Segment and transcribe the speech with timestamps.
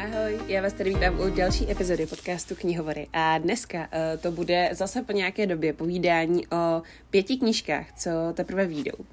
[0.00, 4.68] Ahoj, já vás tady vítám u další epizody podcastu Knihovory a dneska uh, to bude
[4.72, 8.98] zase po nějaké době povídání o pěti knížkách, co teprve výjdou.
[8.98, 9.06] Uh,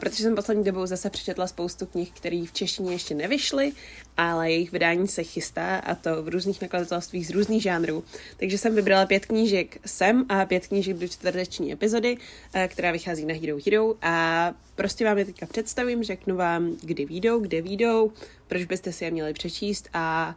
[0.00, 3.72] protože jsem poslední dobou zase přečetla spoustu knih, které v češtině ještě nevyšly,
[4.16, 8.04] ale jejich vydání se chystá a to v různých nakladatelstvích z různých žánrů.
[8.36, 13.24] Takže jsem vybrala pět knížek sem a pět knížek do čtvrteční epizody, uh, která vychází
[13.24, 18.12] na Hero Hero a prostě vám je teďka představím, řeknu vám, kdy výjdou, kde výjdou,
[18.48, 20.36] proč byste si je měli přečíst a,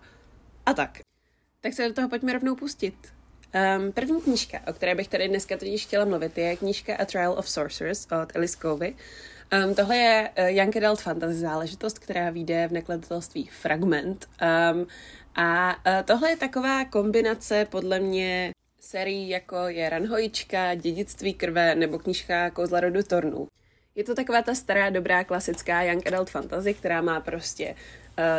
[0.65, 0.99] a tak.
[1.61, 2.95] Tak se do toho pojďme rovnou pustit.
[3.77, 7.35] Um, první knížka, o které bych tady dneska totiž chtěla mluvit, je knížka A Trial
[7.37, 8.95] of Sorcerers od Alice Covey.
[9.53, 14.29] Um, tohle je uh, Young Adult Fantasy záležitost, která vyjde v nakladatelství Fragment.
[14.73, 14.87] Um,
[15.35, 21.99] a uh, tohle je taková kombinace podle mě serií jako je Ranhojička, Dědictví krve nebo
[21.99, 23.47] knížka Kouzla rodu Tornů.
[23.95, 27.75] Je to taková ta stará, dobrá, klasická young adult fantasy, která má prostě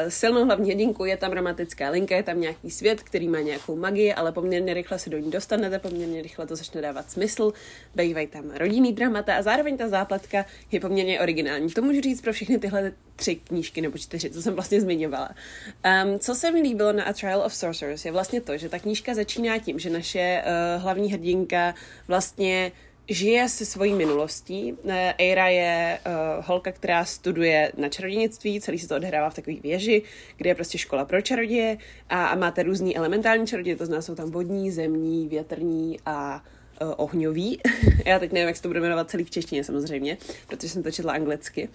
[0.08, 4.12] silnou hlavní hrdinku, je tam romantická linka, je tam nějaký svět, který má nějakou magii,
[4.12, 7.52] ale poměrně rychle se do ní dostanete, poměrně rychle to začne dávat smysl,
[7.94, 11.70] bývají tam rodinný dramata a zároveň ta záplatka je poměrně originální.
[11.70, 15.30] To můžu říct pro všechny tyhle tři knížky nebo čtyři, co jsem vlastně zmiňovala.
[16.04, 18.78] Um, co se mi líbilo na A Trial of Sorcerers je vlastně to, že ta
[18.78, 20.42] knížka začíná tím, že naše
[20.76, 21.74] uh, hlavní hrdinka
[22.08, 22.72] vlastně
[23.08, 24.74] žije se svojí minulostí.
[25.18, 30.02] Eira je uh, holka, která studuje na čarodějnictví, celý se to odehrává v takové věži,
[30.36, 34.14] kde je prostě škola pro čaroděje a, a máte různý elementální čaroděje, to znamená, jsou
[34.14, 36.44] tam vodní, zemní, větrní a
[36.82, 37.60] uh, ohňový.
[38.06, 40.90] Já teď nevím, jak se to bude jmenovat celý v češtině samozřejmě, protože jsem to
[40.90, 41.68] četla anglicky.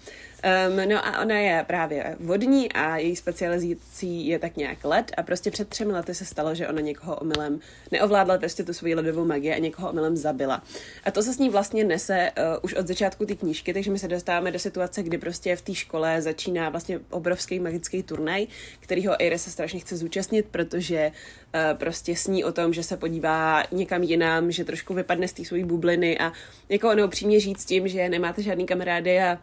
[0.68, 5.22] Um, no a ona je právě vodní a její specializací je tak nějak led a
[5.22, 7.60] prostě před třemi lety se stalo, že ona někoho omylem
[7.90, 10.62] neovládla prostě tu svoji ledovou magii a někoho omylem zabila.
[11.04, 13.98] A to se s ní vlastně nese uh, už od začátku ty knížky, takže my
[13.98, 18.46] se dostáváme do situace, kdy prostě v té škole začíná vlastně obrovský magický turnaj,
[18.80, 21.12] kterýho Eire se strašně chce zúčastnit, protože
[21.54, 25.44] uh, prostě sní o tom, že se podívá někam jinam, že trošku vypadne z té
[25.44, 26.32] své bubliny a
[26.68, 29.38] jako neupřímně říct tím, že nemáte žádný kamarády a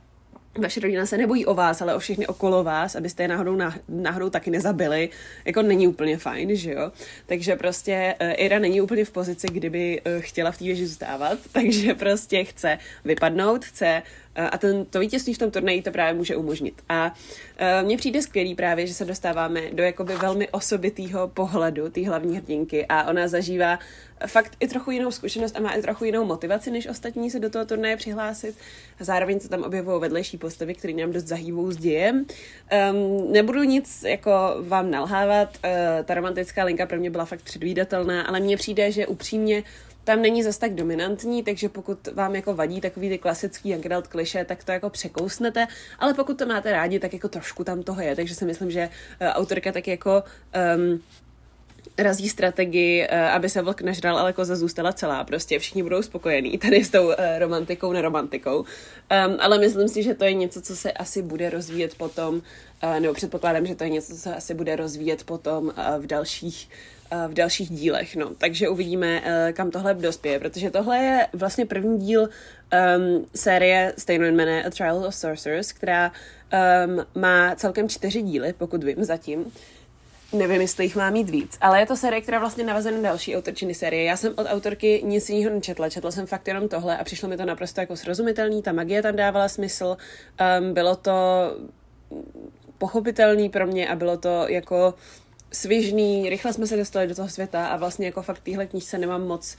[0.57, 3.57] vaše rodina se nebojí o vás, ale o všechny okolo vás, abyste je náhodou,
[3.87, 5.09] náhodou taky nezabili,
[5.45, 6.91] jako není úplně fajn, že jo?
[7.25, 11.39] Takže prostě uh, Ira není úplně v pozici, kdyby uh, chtěla v té věži zůstávat,
[11.51, 14.01] takže prostě chce vypadnout, chce
[14.35, 16.81] a ten, to vítězství v tom turnaji to právě může umožnit.
[16.89, 17.13] A
[17.61, 22.37] uh, mně přijde skvělý právě, že se dostáváme do jakoby velmi osobitého pohledu té hlavní
[22.37, 23.79] hrdinky a ona zažívá
[24.27, 27.49] fakt i trochu jinou zkušenost a má i trochu jinou motivaci, než ostatní se do
[27.49, 28.55] toho turnaje přihlásit.
[28.99, 32.25] A zároveň se tam objevují vedlejší postavy, které nám dost zahývou s dějem.
[32.91, 38.21] Um, nebudu nic jako vám nalhávat, uh, ta romantická linka pro mě byla fakt předvídatelná,
[38.21, 39.63] ale mně přijde, že upřímně
[40.03, 44.45] tam není zas tak dominantní, takže pokud vám jako vadí takový ty klasický adult kliše,
[44.45, 45.67] tak to jako překousnete,
[45.99, 48.89] ale pokud to máte rádi, tak jako trošku tam toho je, takže si myslím, že
[49.21, 50.23] uh, autorka tak jako
[50.77, 51.01] um,
[51.97, 55.23] razí strategii, eh, aby se vlk nažral, ale koza zůstala celá.
[55.23, 58.57] Prostě všichni budou spokojení tady s tou eh, romantikou, neromantikou.
[58.59, 62.99] Um, ale myslím si, že to je něco, co se asi bude rozvíjet potom, uh,
[62.99, 66.69] nebo předpokládám, že to je něco, co se asi bude rozvíjet potom uh, v dalších
[67.27, 68.31] v dalších dílech, no.
[68.37, 69.21] Takže uvidíme,
[69.53, 75.15] kam tohle dospěje, protože tohle je vlastně první díl um, série stejnojmenné A Trial of
[75.15, 76.11] Sorcerers, která
[76.85, 79.45] um, má celkem čtyři díly, pokud vím zatím.
[80.33, 83.37] Nevím, jestli jich má mít víc, ale je to série, která vlastně navazuje na další
[83.37, 84.03] autorčiny série.
[84.03, 87.37] Já jsem od autorky nic jiného nečetla, četla jsem fakt jenom tohle a přišlo mi
[87.37, 89.97] to naprosto jako srozumitelný, ta magie tam dávala smysl,
[90.59, 91.11] um, bylo to
[92.77, 94.93] pochopitelný pro mě a bylo to jako
[95.51, 99.27] svěžný, rychle jsme se dostali do toho světa a vlastně jako fakt téhle knížce nemám
[99.27, 99.57] moc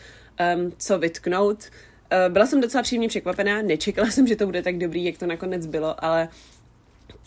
[0.56, 1.62] um, co vytknout.
[1.62, 5.26] Uh, byla jsem docela příjemně překvapená, nečekala jsem, že to bude tak dobrý, jak to
[5.26, 6.28] nakonec bylo, ale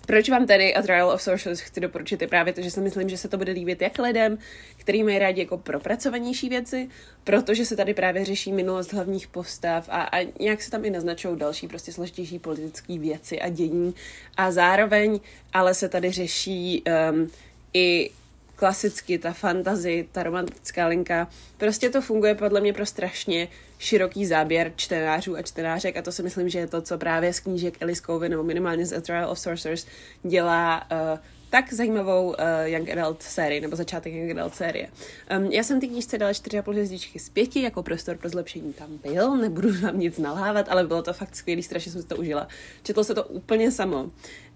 [0.06, 3.09] proč vám tady A Trial of Socials chci doporučit je právě to, že si myslím,
[3.09, 4.38] že se to bude líbit jak lidem,
[4.78, 6.90] který mají rádi jako propracovanější věci,
[7.24, 11.38] protože se tady právě řeší minulost hlavních postav a, a nějak se tam i naznačují
[11.38, 13.94] další prostě složitější politické věci a dění
[14.38, 15.20] a zároveň
[15.53, 17.32] ale se tady řeší um,
[17.73, 18.12] i
[18.55, 21.28] klasicky ta fantazy, ta romantická linka.
[21.57, 23.47] Prostě to funguje podle mě pro strašně
[23.79, 27.40] široký záběr čtenářů a čtenářek a to si myslím, že je to, co právě z
[27.40, 29.85] knížek Alice Covey nebo minimálně z A Trial of Sorcerers
[30.23, 31.19] dělá uh,
[31.49, 34.90] tak zajímavou uh, Young Adult sérii, nebo začátek Young Adult série.
[35.37, 38.99] Um, já jsem ty knížce dala 4,5 hvězdičky z 5, jako prostor pro zlepšení tam
[39.03, 42.47] byl, nebudu vám nic nalhávat, ale bylo to fakt skvělý, strašně jsem si to užila.
[42.84, 44.11] Četlo se to úplně samo.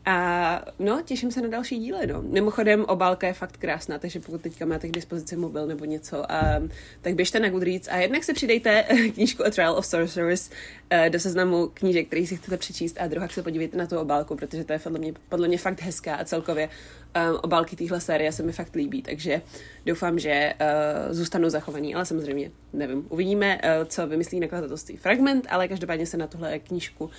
[0.10, 2.22] A no, těším se na další díly, no.
[2.22, 6.62] Mimochodem, obálka je fakt krásná, takže pokud teďka máte k dispozici mobil nebo něco, a,
[7.02, 11.20] tak běžte na Goodreads a jednak si přidejte knížku A Trial of Sorcerers uh, do
[11.20, 14.74] seznamu knížek, který si chcete přečíst a druhá se podívejte na tu obálku, protože to
[14.74, 18.52] je podle mě, podle mě fakt hezká a celkově um, obálky téhle série se mi
[18.52, 19.42] fakt líbí, takže
[19.86, 23.06] doufám, že uh, zůstanou zachovaný, ale samozřejmě nevím.
[23.10, 27.10] Uvidíme, uh, co vymyslí nakladatelství Fragment, ale každopádně se na tuhle knížku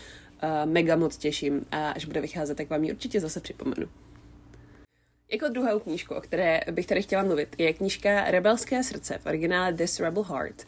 [0.64, 3.88] mega moc těším a až bude vycházet, tak vám ji určitě zase připomenu.
[5.32, 9.72] Jako druhou knížku, o které bych tady chtěla mluvit, je knížka Rebelské srdce, v originále
[9.72, 10.66] This Rebel Heart,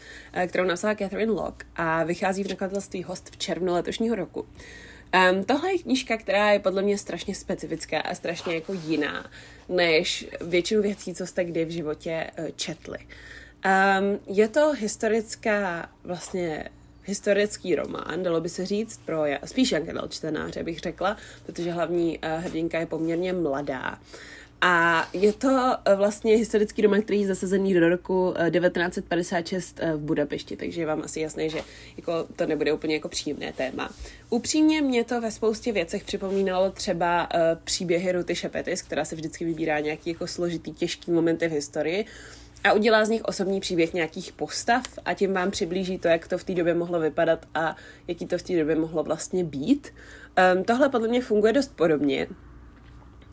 [0.48, 4.46] kterou napsala Catherine Locke a vychází v nakladatelství Host v červnu letošního roku.
[5.30, 9.30] Um, tohle je knížka, která je podle mě strašně specifická a strašně jako jiná,
[9.68, 12.98] než většinu věcí, co jste kdy v životě uh, četli.
[12.98, 16.68] Um, je to historická vlastně
[17.04, 21.16] historický román, dalo by se říct, pro spíš young čtenáře bych řekla,
[21.46, 23.98] protože hlavní uh, hrdinka je poměrně mladá.
[24.64, 30.00] A je to eh, vlastně historický román, který je zasazený do roku 1956 eh, v
[30.00, 31.60] Budapešti, takže je vám asi jasné, že
[31.96, 33.90] jako to nebude úplně jako příjemné téma.
[34.30, 37.28] Upřímně mě to ve spoustě věcech připomínalo třeba
[37.64, 42.04] příběhy Ruty Šepetis, která se vždycky vybírá nějaký jako složitý, těžký momenty v historii
[42.64, 46.38] a udělá z nich osobní příběh nějakých postav a tím vám přiblíží to, jak to
[46.38, 47.76] v té době mohlo vypadat a
[48.08, 49.94] jaký to v té době mohlo vlastně být.
[50.54, 52.26] Um, tohle podle mě funguje dost podobně.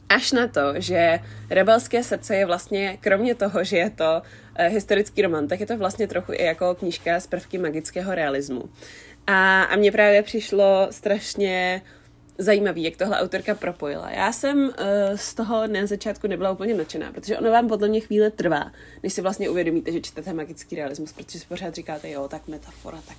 [0.09, 4.21] Až na to, že Rebelské srdce je vlastně, kromě toho, že je to
[4.59, 8.63] uh, historický román, tak je to vlastně trochu i jako knížka z prvky magického realismu.
[9.27, 11.81] A, a mně právě přišlo strašně
[12.39, 14.11] zajímavý, jak tohle autorka propojila.
[14.11, 14.73] Já jsem uh,
[15.15, 18.71] z toho na začátku nebyla úplně nadšená, protože ono vám podle mě chvíle trvá,
[19.03, 22.99] než si vlastně uvědomíte, že čtete magický realismus, protože si pořád říkáte, jo, tak metafora,
[23.07, 23.17] tak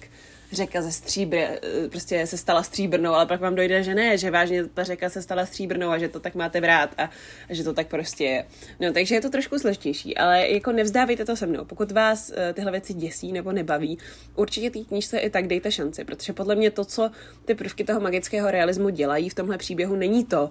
[0.53, 1.59] řeka ze stříbry, eh,
[1.91, 5.23] prostě se stala stříbrnou, ale pak vám dojde, že ne, že vážně ta řeka se
[5.23, 7.11] stala stříbrnou a že to tak máte brát a,
[7.49, 8.45] a že to tak prostě je.
[8.81, 11.65] No, takže je to trošku složitější, ale jako nevzdávejte to se mnou.
[11.65, 13.99] Pokud vás uh, tyhle věci děsí nebo nebaví,
[14.35, 17.11] určitě té knížce i tak dejte šanci, protože podle mě to, co
[17.45, 20.51] ty prvky toho magického realismu dělají v tomhle příběhu, není to,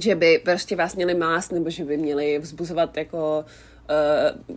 [0.00, 3.44] že by prostě vás měli mást nebo že by měli vzbuzovat jako
[4.48, 4.56] uh,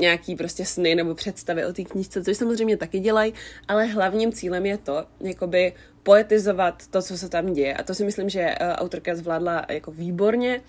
[0.00, 3.34] nějaký prostě sny nebo představy o té knížce, což samozřejmě taky dělají,
[3.68, 7.74] ale hlavním cílem je to, jakoby poetizovat to, co se tam děje.
[7.74, 10.60] A to si myslím, že uh, autorka zvládla jako výborně.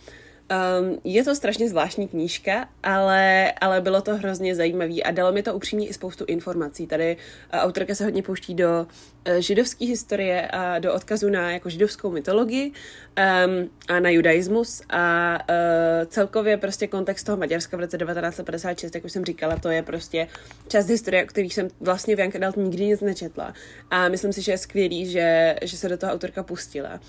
[0.51, 5.43] Um, je to strašně zvláštní knížka, ale, ale bylo to hrozně zajímavý a dalo mi
[5.43, 6.87] to upřímně i spoustu informací.
[6.87, 7.17] Tady
[7.53, 8.87] uh, autorka se hodně pouští do
[9.27, 15.37] uh, židovské historie a do odkazu na jako židovskou mytologii um, a na judaismus a
[15.39, 19.83] uh, celkově prostě kontext toho Maďarska v roce 1956, jak už jsem říkala, to je
[19.83, 20.27] prostě
[20.67, 23.53] část historie, o kterých jsem vlastně v Young nikdy nic nečetla
[23.91, 26.99] a myslím si, že je skvělý, že, že se do toho autorka pustila.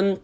[0.00, 0.18] Um,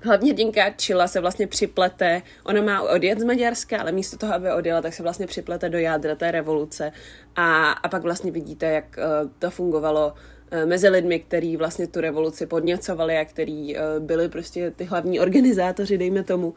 [0.00, 4.52] Hlavně hrdinka Čila se vlastně připlete, ona má odjet z Maďarska, ale místo toho, aby
[4.52, 6.92] odjela, tak se vlastně připlete do jádra té revoluce.
[7.36, 12.00] A, a pak vlastně vidíte, jak uh, to fungovalo uh, mezi lidmi, kteří vlastně tu
[12.00, 16.54] revoluci podněcovali a kteří uh, byli prostě ty hlavní organizátoři, dejme tomu,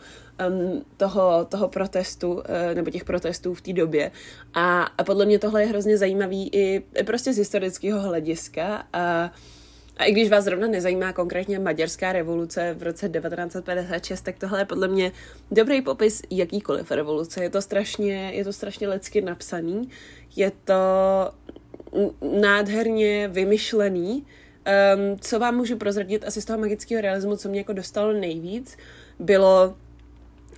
[0.97, 4.11] toho, toho protestu, nebo těch protestů v té době.
[4.53, 8.87] A, a podle mě tohle je hrozně zajímavý i, i prostě z historického hlediska.
[8.93, 9.31] A
[10.01, 14.65] a i když vás zrovna nezajímá konkrétně maďarská revoluce v roce 1956, tak tohle je
[14.65, 15.11] podle mě
[15.51, 17.43] dobrý popis jakýkoliv revoluce.
[17.43, 19.89] Je to strašně, je to strašně lecky napsaný,
[20.35, 20.73] je to
[22.41, 24.25] nádherně vymyšlený.
[24.95, 28.77] Um, co vám můžu prozradit asi z toho magického realismu, co mě jako dostalo nejvíc,
[29.19, 29.75] bylo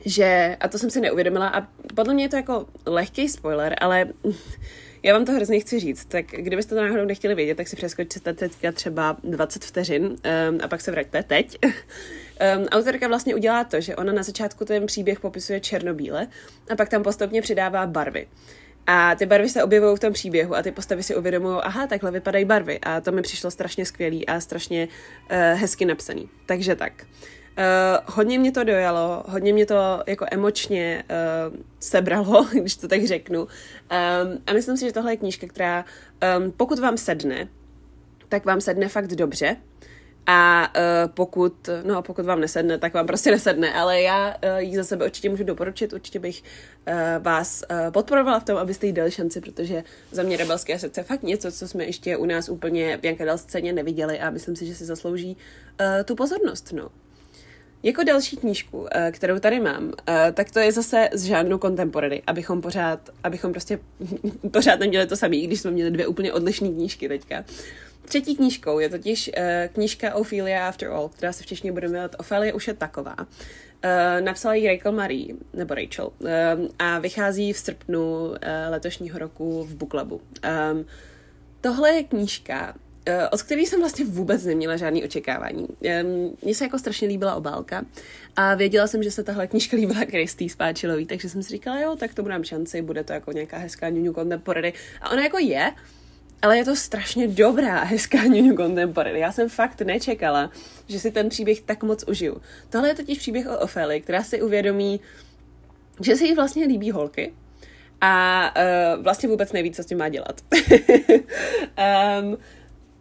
[0.05, 4.05] že, a to jsem si neuvědomila, a podle mě je to jako lehký spoiler, ale
[5.03, 8.33] já vám to hrozně chci říct, tak kdybyste to náhodou nechtěli vědět, tak si přeskočte
[8.33, 10.17] teďka třeba 20 vteřin um,
[10.63, 11.57] a pak se vraťte teď.
[11.63, 16.27] um, autorka vlastně udělá to, že ona na začátku ten příběh popisuje černobíle
[16.69, 18.27] a pak tam postupně přidává barvy.
[18.87, 22.11] A ty barvy se objevují v tom příběhu a ty postavy si uvědomují, aha, takhle
[22.11, 22.79] vypadají barvy.
[22.79, 24.87] A to mi přišlo strašně skvělý a strašně
[25.31, 26.29] uh, hezky napsaný.
[26.45, 27.05] Takže tak.
[27.57, 31.03] Uh, hodně mě to dojalo, hodně mě to jako emočně
[31.49, 33.41] uh, sebralo, když to tak řeknu.
[33.41, 33.47] Um,
[34.47, 35.85] a myslím si, že tohle je knížka, která
[36.37, 37.47] um, pokud vám sedne,
[38.29, 39.55] tak vám sedne fakt dobře.
[40.25, 44.75] A uh, pokud, no pokud vám nesedne, tak vám prostě nesedne, ale já uh, ji
[44.75, 46.43] za sebe určitě můžu doporučit, určitě bych
[46.87, 50.99] uh, vás uh, podporovala v tom, abyste jí dali šanci, protože za mě Rebelské srdce
[50.99, 54.55] je fakt něco, co jsme ještě u nás úplně v Jankadel scéně neviděli a myslím
[54.55, 55.37] si, že si zaslouží
[55.79, 56.89] uh, tu pozornost, no.
[57.83, 62.21] Jako další knížku, eh, kterou tady mám, eh, tak to je zase z žádnou contemporary,
[62.27, 63.79] abychom pořád, abychom prostě
[64.51, 67.45] pořád neměli to samé, když jsme měli dvě úplně odlišné knížky teďka.
[68.05, 72.15] třetí knížkou je totiž uh, knížka Ophelia After All, která se v češtině bude jmenovat
[72.19, 73.15] Ophelia už je taková.
[74.19, 76.09] Napsala ji Rachel Marie, nebo Rachel,
[76.79, 78.33] a vychází v srpnu
[78.69, 80.21] letošního roku v Booklabu.
[81.61, 82.75] Tohle je knížka,
[83.31, 85.67] od které jsem vlastně vůbec neměla žádný očekávání.
[86.43, 87.85] Mně se jako strašně líbila obálka
[88.35, 91.95] a věděla jsem, že se tahle knížka líbila Kristý Spáčilový, takže jsem si říkala, jo,
[91.95, 94.73] tak to dám šanci, bude to jako nějaká hezká New Contemporary.
[95.01, 95.71] A ona jako je,
[96.41, 99.19] ale je to strašně dobrá, hezká New Contemporary.
[99.19, 100.51] Já jsem fakt nečekala,
[100.87, 102.41] že si ten příběh tak moc užiju.
[102.69, 104.99] Tohle je totiž příběh o Ofeli, která si uvědomí,
[106.01, 107.33] že se jí vlastně líbí holky
[108.01, 108.53] a
[108.95, 110.41] uh, vlastně vůbec neví, co s tím má dělat.
[112.21, 112.37] um,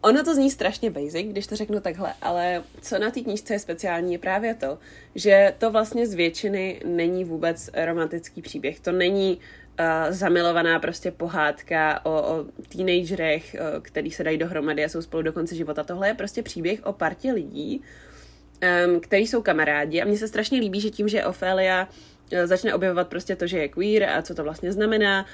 [0.03, 3.59] Ono to zní strašně basic, když to řeknu takhle, ale co na té knížce je
[3.59, 4.77] speciální, je právě to,
[5.15, 8.79] že to vlastně z většiny není vůbec romantický příběh.
[8.79, 9.37] To není
[9.79, 15.23] uh, zamilovaná prostě pohádka o, o teenagerech, uh, který se dají dohromady a jsou spolu
[15.23, 15.83] do konce života.
[15.83, 17.81] Tohle je prostě příběh o partě lidí,
[18.87, 21.87] um, který jsou kamarádi a mně se strašně líbí, že tím, že Ophelia
[22.33, 25.25] uh, začne objevovat prostě to, že je queer a co to vlastně znamená,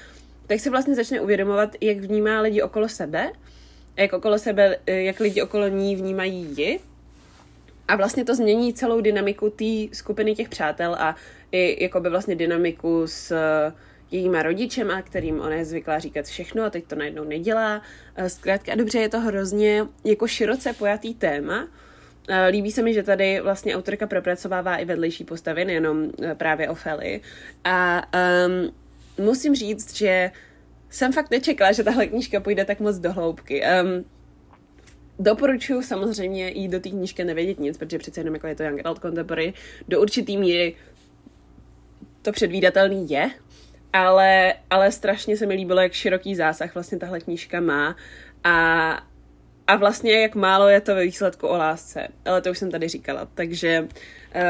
[0.46, 3.32] tak si vlastně začne uvědomovat, jak vnímá lidi okolo sebe
[3.96, 6.80] jak okolo sebe, eh, jak lidi okolo ní vnímají ji.
[7.88, 11.16] A vlastně to změní celou dynamiku té skupiny těch přátel a
[11.52, 13.72] i jakoby vlastně dynamiku s eh,
[14.10, 17.82] jejíma rodičema, kterým ona je zvyklá říkat všechno a teď to najednou nedělá.
[18.16, 21.68] Eh, zkrátka dobře, je to hrozně jako široce pojatý téma.
[22.50, 27.20] Líbí se mi, že tady vlastně autorka propracovává i vedlejší postavy, nejenom právě Ofely.
[27.64, 28.02] A
[28.46, 28.74] um,
[29.24, 30.30] musím říct, že
[30.90, 33.62] jsem fakt nečekala, že tahle knížka půjde tak moc do hloubky.
[33.62, 34.04] Um,
[35.18, 38.80] doporučuji samozřejmě jít do té knížky nevědět nic, protože přece jenom jako je to Young
[38.80, 39.54] Adult Contemporary,
[39.88, 40.74] do určitý míry
[42.22, 43.30] to předvídatelný je,
[43.92, 47.96] ale, ale strašně se mi líbilo, jak široký zásah vlastně tahle knížka má
[48.44, 48.90] a,
[49.66, 52.08] a vlastně jak málo je to ve výsledku o lásce.
[52.24, 53.28] Ale to už jsem tady říkala.
[53.34, 53.88] Takže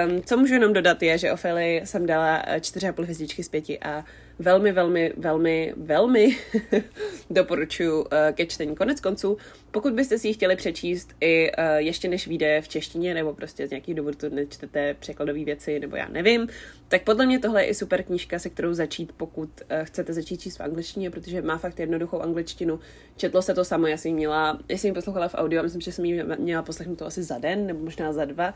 [0.07, 4.05] um, co můžu jenom dodat je, že Ofeli jsem dala 4,5 hvězdičky z 5 a
[4.41, 6.37] velmi, velmi, velmi, velmi
[7.31, 8.77] doporučuji uh, ke čtení.
[8.77, 9.37] Konec konců,
[9.71, 13.67] pokud byste si ji chtěli přečíst i uh, ještě než vyjde v češtině, nebo prostě
[13.67, 16.49] z nějakých důvodů nečtete překladové věci, nebo já nevím,
[16.89, 20.41] tak podle mě tohle je i super knížka, se kterou začít, pokud uh, chcete začít
[20.41, 22.81] číst v angličtině, protože má fakt jednoduchou angličtinu.
[23.17, 25.93] Četlo se to samo, já jsem měla, já jsem ji poslouchala v audio, myslím, že
[25.93, 28.55] jsem ji měla poslechnout to asi za den, nebo možná za dva.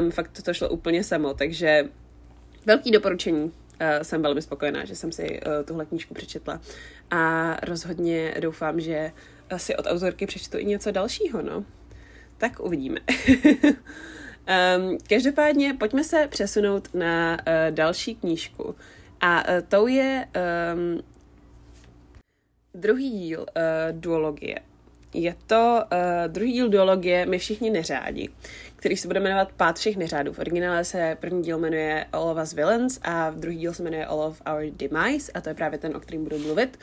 [0.00, 1.84] Um, fakt to, to šlo úplně samo, takže
[2.66, 3.52] velký doporučení
[4.02, 6.60] jsem velmi spokojená, že jsem si uh, tuhle knížku přečetla.
[7.10, 9.12] A rozhodně doufám, že
[9.56, 11.64] si od autorky přečtu i něco dalšího, no.
[12.38, 13.00] Tak uvidíme.
[14.78, 17.36] um, každopádně pojďme se přesunout na uh,
[17.70, 18.74] další knížku.
[19.20, 20.28] A uh, tou je
[20.74, 21.02] um,
[22.74, 23.46] druhý díl uh,
[24.00, 24.58] duologie.
[25.14, 25.98] Je to uh,
[26.32, 28.28] druhý díl duologie My všichni neřádi,
[28.76, 30.32] který se bude jmenovat Pát všech neřádů.
[30.32, 34.06] V originále se první díl jmenuje All of Us Villains a druhý díl se jmenuje
[34.06, 36.78] All of Our Demise a to je právě ten, o kterým budu mluvit.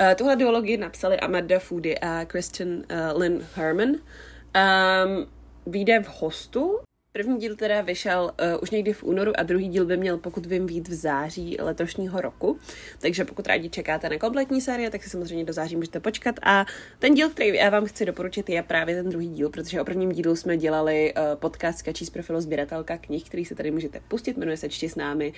[0.00, 2.82] Uh, tuhle duologii napsali Amanda Foody a Christian uh,
[3.20, 3.88] Lynn Herman.
[3.88, 5.26] Um,
[5.66, 6.78] vyjde v hostu
[7.16, 10.46] První díl teda vyšel uh, už někdy v únoru a druhý díl by měl, pokud
[10.46, 12.58] vím, vít v září letošního roku.
[12.98, 16.34] Takže pokud rádi čekáte na kompletní série, tak si samozřejmě do září můžete počkat.
[16.42, 16.66] A
[16.98, 20.12] ten díl, který já vám chci doporučit, je právě ten druhý díl, protože o prvním
[20.12, 24.36] dílu jsme dělali uh, podcast Kačí z profilu sběratelka knih, který se tady můžete pustit,
[24.36, 25.32] jmenuje se Čti s námi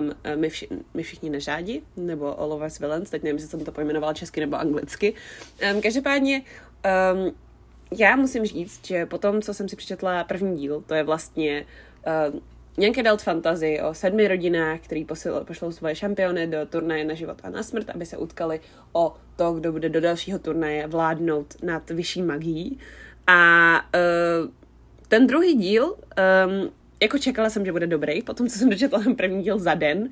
[0.00, 3.64] um, my, vši, my všichni nežádi, nebo All of Us Villains, teď nevím, jestli jsem
[3.64, 5.14] to pojmenovala česky nebo anglicky.
[5.72, 6.42] Um, každopádně
[7.14, 7.34] um,
[7.98, 11.66] já musím říct, že po tom, co jsem si přečetla první díl, to je vlastně
[12.32, 12.40] uh,
[12.76, 17.38] nějaké Adult Fantasy o sedmi rodinách, který posil, pošlou svoje šampiony do turnaje na život
[17.42, 18.60] a na smrt, aby se utkali
[18.92, 22.78] o to, kdo bude do dalšího turnaje vládnout nad vyšší magií.
[23.26, 24.50] A uh,
[25.08, 26.70] ten druhý díl, um,
[27.02, 30.08] jako čekala jsem, že bude dobrý, potom co jsem dočetla ten první díl za den,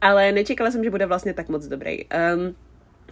[0.00, 2.04] ale nečekala jsem, že bude vlastně tak moc dobrý.
[2.04, 2.54] Um,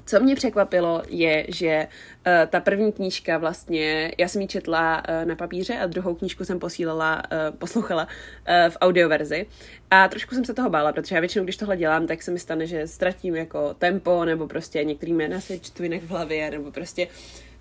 [0.07, 1.87] co mě překvapilo je, že
[2.27, 6.45] uh, ta první knížka vlastně, já jsem ji četla uh, na papíře a druhou knížku
[6.45, 9.47] jsem posílala, uh, poslouchala uh, v audioverzi
[9.91, 12.39] a trošku jsem se toho bála, protože já většinou, když tohle dělám, tak se mi
[12.39, 16.71] stane, že ztratím jako tempo nebo prostě některý jména si čtu jinak v hlavě nebo
[16.71, 17.09] prostě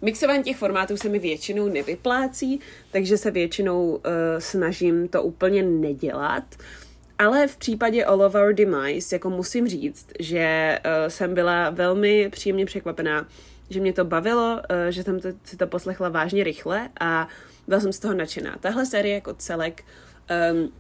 [0.02, 2.60] Mixování těch formátů se mi většinou nevyplácí,
[2.92, 4.02] takže se většinou uh,
[4.40, 6.44] snažím to úplně nedělat.
[7.20, 12.30] Ale v případě All of Our Demise, jako musím říct, že uh, jsem byla velmi
[12.30, 13.28] příjemně překvapená,
[13.70, 17.28] že mě to bavilo, uh, že jsem to, si to poslechla vážně rychle a
[17.68, 18.58] byla jsem z toho nadšená.
[18.60, 19.84] Tahle série jako celek
[20.52, 20.74] um,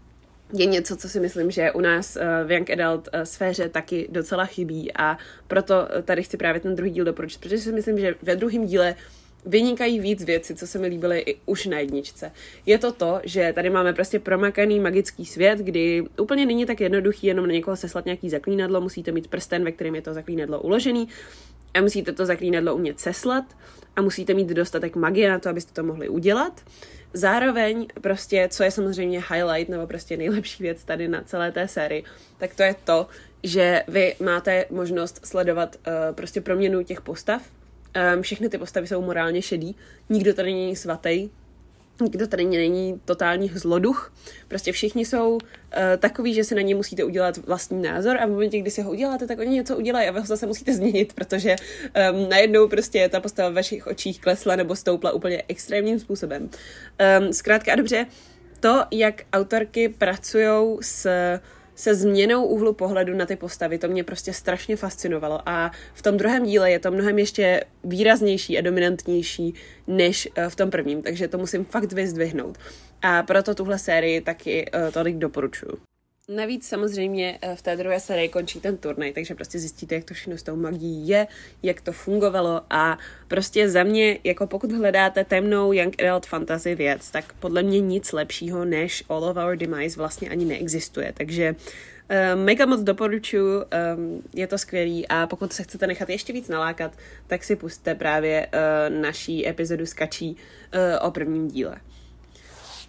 [0.53, 4.45] je něco, co si myslím, že u nás uh, v Young Adult sféře taky docela
[4.45, 8.35] chybí a proto tady chci právě ten druhý díl doporučit, protože si myslím, že ve
[8.35, 8.95] druhém díle
[9.45, 12.31] vynikají víc věci, co se mi líbily i už na jedničce.
[12.65, 17.27] Je to to, že tady máme prostě promakaný magický svět, kdy úplně není tak jednoduchý
[17.27, 21.07] jenom na někoho seslat nějaký zaklínadlo, musíte mít prsten, ve kterém je to zaklínadlo uložený
[21.73, 23.45] a musíte to zaklínadlo umět seslat
[23.95, 26.61] a musíte mít dostatek magie na to, abyste to mohli udělat.
[27.13, 32.03] Zároveň prostě, co je samozřejmě highlight nebo prostě nejlepší věc tady na celé té sérii,
[32.37, 33.07] tak to je to,
[33.43, 37.41] že vy máte možnost sledovat uh, prostě proměnu těch postav.
[38.15, 39.75] Um, všechny ty postavy jsou morálně šedý,
[40.09, 41.29] nikdo tady není svatý,
[42.01, 44.13] nikdo tady není totální zloduch.
[44.47, 45.39] Prostě všichni jsou uh,
[45.99, 48.91] takový, že si na ně musíte udělat vlastní názor a v momentě, kdy si ho
[48.91, 53.09] uděláte, tak oni něco udělají a vy ho zase musíte změnit, protože um, najednou prostě
[53.09, 56.49] ta postava v vašich očích klesla nebo stoupla úplně extrémním způsobem.
[57.19, 58.05] Um, zkrátka a dobře,
[58.59, 61.09] to, jak autorky pracují s
[61.75, 66.17] se změnou úhlu pohledu na ty postavy, to mě prostě strašně fascinovalo a v tom
[66.17, 69.53] druhém díle je to mnohem ještě výraznější a dominantnější
[69.87, 72.57] než eh, v tom prvním, takže to musím fakt vyzdvihnout.
[73.01, 75.92] A proto tuhle sérii taky uh, tolik doporučuju.
[76.29, 80.13] Navíc samozřejmě eh, v té druhé sérii končí ten turnaj, takže prostě zjistíte, jak to
[80.13, 81.27] všechno s tou magií je,
[81.63, 82.61] jak to fungovalo.
[82.69, 87.79] A prostě za mě, jako pokud hledáte temnou young adult fantasy věc, tak podle mě
[87.79, 91.55] nic lepšího než All of Our Demise vlastně ani neexistuje, takže
[92.09, 95.07] Uh, mega moc doporučuji, um, je to skvělý.
[95.07, 99.85] A pokud se chcete nechat ještě víc nalákat, tak si puste právě uh, naší epizodu
[99.85, 101.77] s Kačí uh, o prvním díle.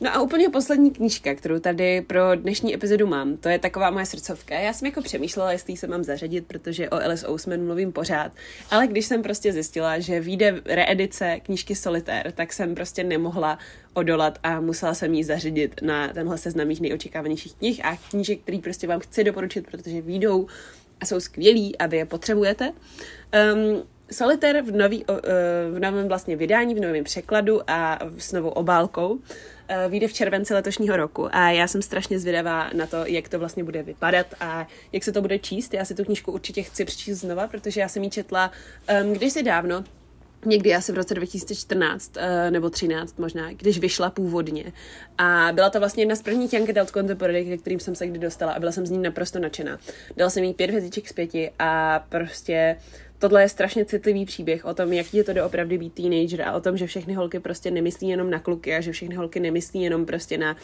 [0.05, 4.07] No a úplně poslední knížka, kterou tady pro dnešní epizodu mám, to je taková moje
[4.07, 4.55] srdcovka.
[4.55, 8.33] Já jsem jako přemýšlela, jestli se mám zařadit, protože o Alice Ousman mluvím pořád,
[8.71, 13.59] ale když jsem prostě zjistila, že vyjde reedice knížky Solitaire, tak jsem prostě nemohla
[13.95, 18.59] odolat a musela jsem ji zařadit na tenhle seznam mých nejočekávanějších knih a knížek, který
[18.59, 20.47] prostě vám chci doporučit, protože výjdou
[21.01, 22.73] a jsou skvělí a vy je potřebujete.
[23.55, 23.83] Um,
[24.15, 25.05] Solitaire v, nový,
[25.71, 29.19] v novém vlastně vydání, v novém překladu a s novou obálkou
[29.69, 33.39] Eh, vyjde v červenci letošního roku a já jsem strašně zvědavá na to, jak to
[33.39, 35.75] vlastně bude vypadat a jak se to bude číst.
[35.75, 38.51] Já si tu knížku určitě chci přečíst znova, protože já jsem ji četla
[39.03, 39.85] um, kdysi dávno,
[40.47, 44.73] někdy asi v roce 2014 uh, eh, nebo 13 možná, když vyšla původně.
[45.19, 48.19] A byla to vlastně jedna z prvních Young Adult Contemporary, ke kterým jsem se kdy
[48.19, 49.79] dostala a byla jsem z ní naprosto nadšená.
[50.17, 52.77] Dala jsem jí pět hvězdiček z pěti a prostě
[53.19, 56.61] tohle je strašně citlivý příběh o tom, jaký je to doopravdy být teenager a o
[56.61, 60.07] tom, že všechny holky prostě nemyslí jenom na kluky a že všechny holky nemyslí jenom
[60.07, 60.59] prostě na uh,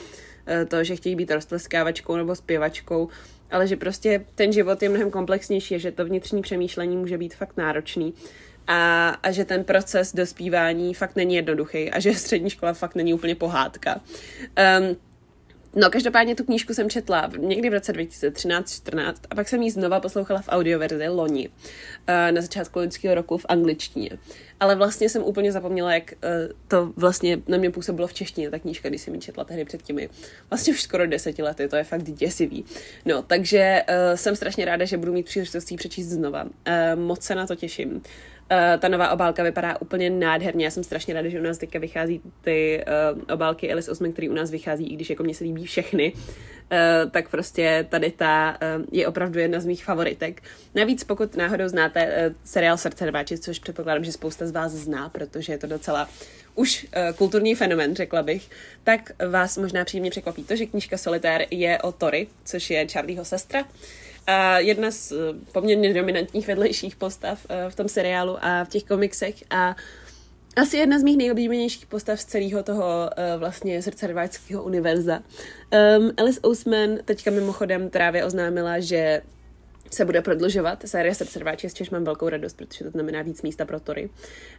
[0.69, 3.09] to, že chtějí být roztleskávačkou nebo zpěvačkou,
[3.51, 7.35] ale že prostě ten život je mnohem komplexnější a že to vnitřní přemýšlení může být
[7.35, 8.15] fakt náročný
[8.71, 13.15] a, a že ten proces dospívání fakt není jednoduchý a že střední škola fakt není
[13.15, 14.01] úplně pohádka.
[14.81, 14.97] Um,
[15.77, 20.01] No, každopádně tu knížku jsem četla někdy v roce 2013-14 a pak jsem ji znova
[20.01, 21.49] poslouchala v audioverzi loni
[22.07, 24.11] eh, na začátku loňského roku v angličtině.
[24.61, 28.59] Ale vlastně jsem úplně zapomněla, jak eh, to vlastně na mě působilo v češtině, ta
[28.59, 30.09] knížka, když jsem ji četla tehdy před těmi
[30.51, 32.65] vlastně už skoro deseti lety, to je fakt děsivý.
[33.05, 36.45] No, takže uh, jsem strašně ráda, že budu mít příležitost přečíst znova.
[36.95, 38.03] Moc se na to těším.
[38.53, 40.65] Uh, ta nová obálka vypadá úplně nádherně.
[40.65, 42.85] Já jsem strašně ráda, že u nás teďka vychází ty
[43.15, 46.13] uh, obálky Alice Osman, který u nás vychází, i když jako mě se líbí všechny.
[46.13, 50.43] Uh, tak prostě tady ta uh, je opravdu jedna z mých favoritek.
[50.75, 55.09] Navíc pokud náhodou znáte uh, seriál Srdce rváči, což předpokládám, že spousta z vás zná,
[55.09, 56.09] protože je to docela
[56.55, 58.51] už uh, kulturní fenomen, řekla bych,
[58.85, 63.25] tak vás možná příjemně překvapí to, že knížka Solitaire je o Tori, což je Charlieho
[63.25, 63.65] sestra.
[64.31, 65.13] A jedna z
[65.53, 69.77] poměrně dominantních vedlejších postav v tom seriálu a v těch komiksech a
[70.57, 75.23] asi jedna z mých nejoblíbenějších postav z celého toho uh, vlastně srdcerváčského univerza.
[75.99, 79.23] Um, Alice Ousman teďka mimochodem právě oznámila, že
[79.91, 83.65] se bude prodlužovat série srdcerváče, z čehož mám velkou radost, protože to znamená víc místa
[83.65, 84.11] pro Tory.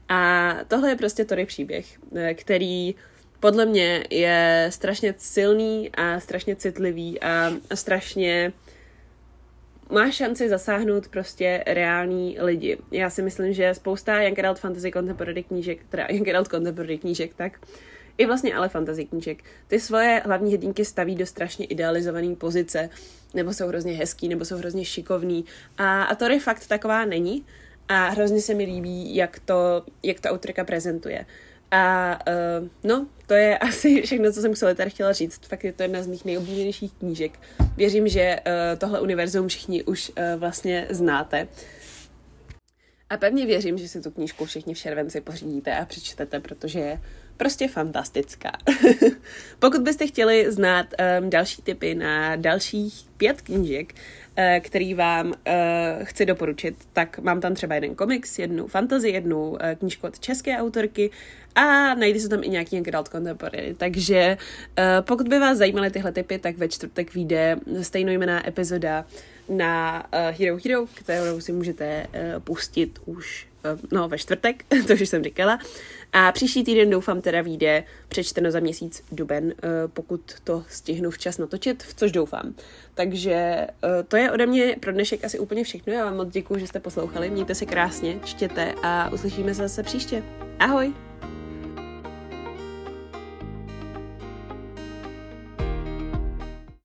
[0.09, 1.85] A tohle je prostě Tory příběh,
[2.33, 2.95] který
[3.39, 8.53] podle mě je strašně silný a strašně citlivý a, a strašně
[9.91, 12.77] má šanci zasáhnout prostě reální lidi.
[12.91, 17.33] Já si myslím, že spousta Young Adult Fantasy Contemporary knížek, teda Young Adult Contemporary knížek,
[17.33, 17.59] tak
[18.17, 22.89] i vlastně ale fantasy knížek, ty svoje hlavní hrdinky staví do strašně idealizované pozice,
[23.33, 25.45] nebo jsou hrozně hezký, nebo jsou hrozně šikovný.
[25.77, 27.45] A, a Tori fakt taková není.
[27.87, 31.25] A hrozně se mi líbí, jak to, jak to autorka prezentuje.
[31.71, 32.19] A
[32.61, 35.45] uh, no, to je asi všechno, co jsem musela tady chtěla říct.
[35.45, 37.39] Fakt je to jedna z mých nejoblíbenějších knížek.
[37.77, 41.47] Věřím, že uh, tohle univerzum všichni už uh, vlastně znáte.
[43.09, 47.01] A pevně věřím, že si tu knížku všichni v červenci pořídíte a přečtete, protože je
[47.37, 48.51] prostě fantastická.
[49.59, 50.87] Pokud byste chtěli znát
[51.21, 53.93] um, další tipy na dalších pět knížek,
[54.59, 55.33] který vám uh,
[56.03, 60.57] chci doporučit, tak mám tam třeba jeden komiks, jednu fantasy, jednu uh, knížku od české
[60.57, 61.09] autorky
[61.55, 63.75] a najde se tam i nějaký adult contemporary.
[63.77, 64.37] Takže
[65.01, 69.05] pokud by vás zajímaly tyhle typy, tak ve čtvrtek vyjde stejnojmená epizoda
[69.49, 72.07] na Hero Hero, kterou si můžete
[72.43, 73.47] pustit už
[73.91, 75.59] no, ve čtvrtek, to už jsem říkala.
[76.13, 79.51] A příští týden doufám teda vyjde přečteno za měsíc duben, uh,
[79.93, 82.53] pokud to stihnu včas natočit, v což doufám.
[82.93, 85.93] Takže uh, to je ode mě pro dnešek asi úplně všechno.
[85.93, 87.29] Já vám moc děkuji, že jste poslouchali.
[87.29, 90.23] Mějte se krásně, čtěte a uslyšíme se zase příště.
[90.59, 90.93] Ahoj!